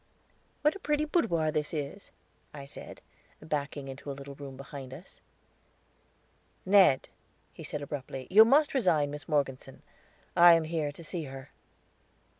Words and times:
"What 0.63 0.75
a 0.75 0.79
pretty 0.79 1.05
boudoir 1.05 1.51
this 1.51 1.75
is," 1.75 2.09
I 2.55 2.65
said, 2.65 3.01
backing 3.39 3.87
into 3.87 4.09
a 4.09 4.13
little 4.17 4.33
room 4.33 4.57
behind 4.57 4.95
us. 4.95 5.21
"Ned," 6.65 7.07
he 7.53 7.63
said 7.63 7.83
abruptly, 7.83 8.25
"you 8.31 8.43
must 8.43 8.73
resign 8.73 9.11
Miss 9.11 9.29
Morgeson; 9.29 9.83
I 10.35 10.53
am 10.53 10.63
here 10.63 10.91
to 10.91 11.03
see 11.03 11.25
her." 11.25 11.51